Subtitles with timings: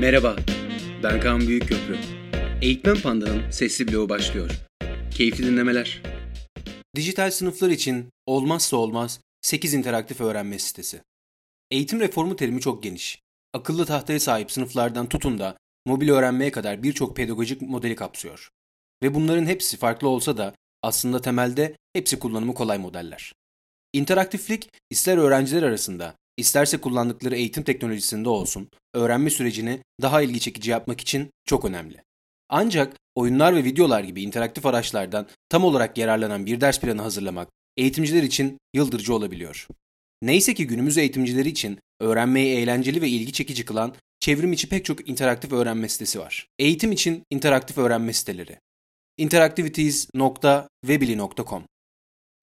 [0.00, 0.36] Merhaba,
[1.02, 1.98] ben Kaan Büyükköprü.
[2.62, 4.50] Eğitmen Panda'nın sesli bloğu başlıyor.
[5.10, 6.02] Keyifli dinlemeler.
[6.96, 11.02] Dijital sınıflar için olmazsa olmaz 8 interaktif öğrenme sitesi.
[11.70, 13.22] Eğitim reformu terimi çok geniş.
[13.54, 18.50] Akıllı tahtaya sahip sınıflardan tutun da mobil öğrenmeye kadar birçok pedagojik modeli kapsıyor.
[19.02, 23.32] Ve bunların hepsi farklı olsa da aslında temelde hepsi kullanımı kolay modeller.
[23.92, 31.00] İnteraktiflik ister öğrenciler arasında isterse kullandıkları eğitim teknolojisinde olsun, öğrenme sürecini daha ilgi çekici yapmak
[31.00, 32.02] için çok önemli.
[32.48, 38.22] Ancak oyunlar ve videolar gibi interaktif araçlardan tam olarak yararlanan bir ders planı hazırlamak eğitimciler
[38.22, 39.66] için yıldırıcı olabiliyor.
[40.22, 45.08] Neyse ki günümüz eğitimcileri için öğrenmeyi eğlenceli ve ilgi çekici kılan çevrim içi pek çok
[45.08, 46.48] interaktif öğrenme sitesi var.
[46.58, 48.58] Eğitim için interaktif öğrenme siteleri.
[49.18, 51.64] interactivities.webili.com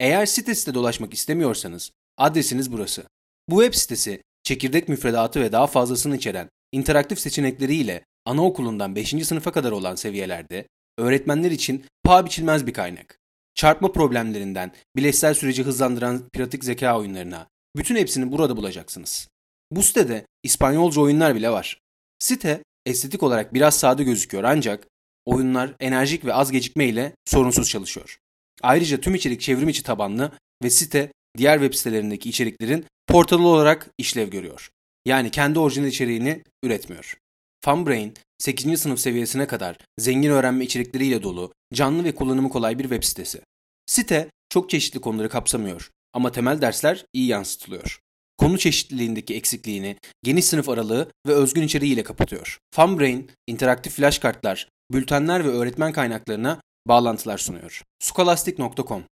[0.00, 3.04] Eğer site site dolaşmak istemiyorsanız adresiniz burası.
[3.48, 9.26] Bu web sitesi çekirdek müfredatı ve daha fazlasını içeren interaktif seçenekleriyle anaokulundan 5.
[9.26, 13.18] sınıfa kadar olan seviyelerde öğretmenler için paha biçilmez bir kaynak.
[13.54, 19.28] Çarpma problemlerinden bileşsel süreci hızlandıran pratik zeka oyunlarına bütün hepsini burada bulacaksınız.
[19.70, 21.80] Bu sitede İspanyolca oyunlar bile var.
[22.18, 24.86] Site estetik olarak biraz sade gözüküyor ancak
[25.24, 28.18] oyunlar enerjik ve az gecikme ile sorunsuz çalışıyor.
[28.62, 34.28] Ayrıca tüm içerik çevrim içi tabanlı ve site diğer web sitelerindeki içeriklerin portalı olarak işlev
[34.28, 34.70] görüyor.
[35.06, 37.18] Yani kendi orijinal içeriğini üretmiyor.
[37.64, 38.80] FunBrain, 8.
[38.80, 43.40] sınıf seviyesine kadar zengin öğrenme içerikleriyle dolu, canlı ve kullanımı kolay bir web sitesi.
[43.86, 48.00] Site çok çeşitli konuları kapsamıyor ama temel dersler iyi yansıtılıyor.
[48.38, 52.58] Konu çeşitliliğindeki eksikliğini geniş sınıf aralığı ve özgün içeriğiyle kapatıyor.
[52.74, 57.82] FunBrain, interaktif flash kartlar, bültenler ve öğretmen kaynaklarına bağlantılar sunuyor.
[58.00, 59.04] Scholastic.com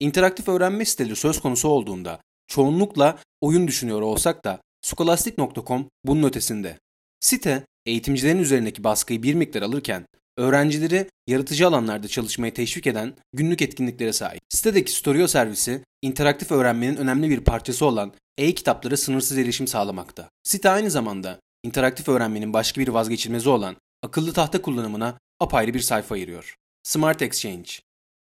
[0.00, 6.78] İnteraktif öğrenme siteleri söz konusu olduğunda çoğunlukla oyun düşünüyor olsak da Scholastic.com bunun ötesinde.
[7.20, 14.12] Site, eğitimcilerin üzerindeki baskıyı bir miktar alırken, öğrencileri yaratıcı alanlarda çalışmaya teşvik eden günlük etkinliklere
[14.12, 14.40] sahip.
[14.48, 20.28] Sitedeki Storio servisi, interaktif öğrenmenin önemli bir parçası olan e-kitaplara sınırsız erişim sağlamakta.
[20.44, 26.14] Site aynı zamanda interaktif öğrenmenin başka bir vazgeçilmezi olan akıllı tahta kullanımına apayrı bir sayfa
[26.14, 26.56] ayırıyor.
[26.82, 27.70] Smart Exchange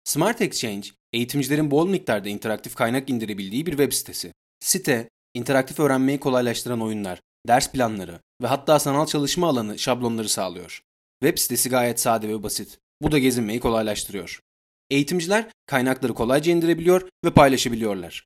[0.06, 4.34] Smart Exchange, eğitimcilerin bol miktarda interaktif kaynak indirebildiği bir web sitesi.
[4.60, 10.82] Site, interaktif öğrenmeyi kolaylaştıran oyunlar, ders planları ve hatta sanal çalışma alanı şablonları sağlıyor.
[11.24, 12.78] Web sitesi gayet sade ve basit.
[13.02, 14.40] Bu da gezinmeyi kolaylaştırıyor.
[14.90, 18.26] Eğitimciler kaynakları kolayca indirebiliyor ve paylaşabiliyorlar.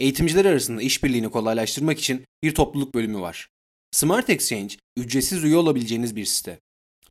[0.00, 3.48] Eğitimciler arasında işbirliğini kolaylaştırmak için bir topluluk bölümü var.
[3.90, 6.58] Smart Exchange, ücretsiz üye olabileceğiniz bir site.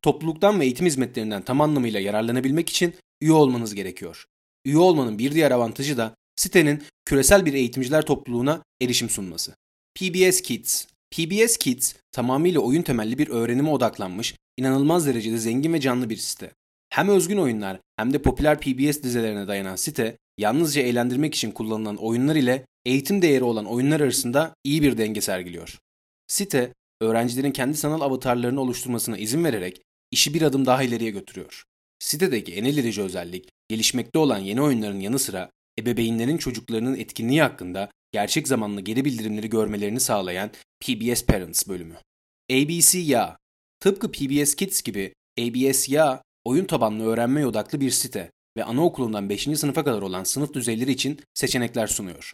[0.02, 4.26] Topluluktan ve eğitim hizmetlerinden tam anlamıyla yararlanabilmek için üye olmanız gerekiyor.
[4.66, 9.56] Üye olmanın bir diğer avantajı da sitenin küresel bir eğitimciler topluluğuna erişim sunması.
[9.96, 16.10] PBS Kids PBS Kids tamamıyla oyun temelli bir öğrenime odaklanmış, inanılmaz derecede zengin ve canlı
[16.10, 16.52] bir site.
[16.90, 22.36] Hem özgün oyunlar hem de popüler PBS dizilerine dayanan site, yalnızca eğlendirmek için kullanılan oyunlar
[22.36, 25.80] ile eğitim değeri olan oyunlar arasında iyi bir denge sergiliyor.
[26.28, 31.64] Site, öğrencilerin kendi sanal avatarlarını oluşturmasına izin vererek işi bir adım daha ileriye götürüyor.
[32.04, 35.50] Sitedeki en ilerici özellik, gelişmekte olan yeni oyunların yanı sıra
[35.80, 41.96] ebeveynlerin çocuklarının etkinliği hakkında gerçek zamanlı geri bildirimleri görmelerini sağlayan PBS Parents bölümü.
[42.52, 43.38] ABC Ya
[43.80, 49.44] Tıpkı PBS Kids gibi ABS Ya oyun tabanlı öğrenmeye odaklı bir site ve anaokulundan 5.
[49.44, 52.34] sınıfa kadar olan sınıf düzeyleri için seçenekler sunuyor.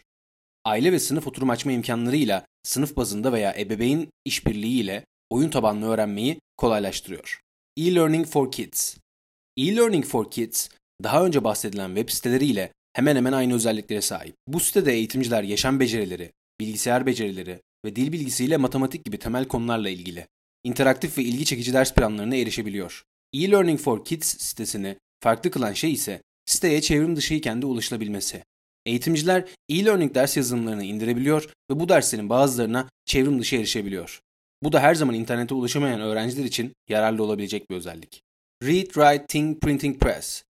[0.64, 6.40] Aile ve sınıf oturum açma imkanlarıyla sınıf bazında veya ebeveyn işbirliği ile oyun tabanlı öğrenmeyi
[6.56, 7.40] kolaylaştırıyor.
[7.76, 8.96] E-Learning for Kids
[9.56, 10.68] E-Learning for Kids,
[11.02, 14.34] daha önce bahsedilen web siteleriyle hemen hemen aynı özelliklere sahip.
[14.46, 20.26] Bu sitede eğitimciler yaşam becerileri, bilgisayar becerileri ve dil bilgisiyle matematik gibi temel konularla ilgili
[20.64, 23.02] interaktif ve ilgi çekici ders planlarına erişebiliyor.
[23.34, 28.42] E-Learning for Kids sitesini farklı kılan şey ise siteye çevrim dışıyken de ulaşılabilmesi.
[28.86, 34.20] Eğitimciler e-learning ders yazılımlarını indirebiliyor ve bu derslerin bazılarına çevrim dışı erişebiliyor.
[34.62, 38.22] Bu da her zaman internete ulaşamayan öğrenciler için yararlı olabilecek bir özellik.
[38.64, 40.44] Read, Write, Think, Printing Press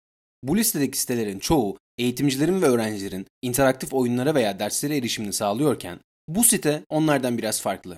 [0.43, 6.83] Bu listedeki sitelerin çoğu eğitimcilerin ve öğrencilerin interaktif oyunlara veya derslere erişimini sağlıyorken bu site
[6.89, 7.97] onlardan biraz farklı.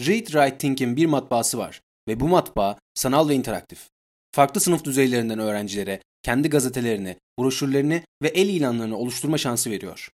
[0.00, 3.88] Read, Write, Think'in bir matbaası var ve bu matbaa sanal ve interaktif.
[4.32, 10.08] Farklı sınıf düzeylerinden öğrencilere kendi gazetelerini, broşürlerini ve el ilanlarını oluşturma şansı veriyor.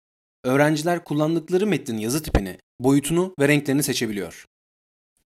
[0.44, 4.44] Öğrenciler kullandıkları metnin yazı tipini, boyutunu ve renklerini seçebiliyor.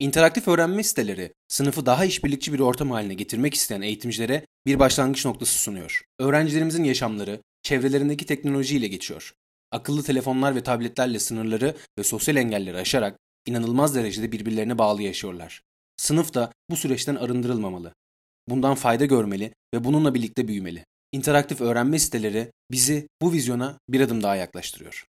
[0.02, 5.58] İnteraktif öğrenme siteleri sınıfı daha işbirlikçi bir ortam haline getirmek isteyen eğitimcilere bir başlangıç noktası
[5.58, 6.02] sunuyor.
[6.18, 9.32] Öğrencilerimizin yaşamları çevrelerindeki teknolojiyle geçiyor.
[9.72, 15.62] Akıllı telefonlar ve tabletlerle sınırları ve sosyal engelleri aşarak inanılmaz derecede birbirlerine bağlı yaşıyorlar.
[15.96, 17.92] Sınıf da bu süreçten arındırılmamalı.
[18.48, 20.84] Bundan fayda görmeli ve bununla birlikte büyümeli.
[21.12, 25.04] İnteraktif öğrenme siteleri bizi bu vizyona bir adım daha yaklaştırıyor.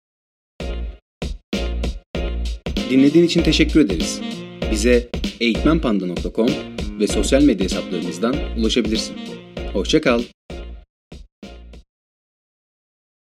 [2.90, 4.20] Dinlediğin için teşekkür ederiz.
[4.70, 5.08] Bize
[5.40, 6.48] eğitmenpanda.com
[7.00, 9.16] ve sosyal medya hesaplarımızdan ulaşabilirsin.
[9.72, 10.22] Hoşçakal.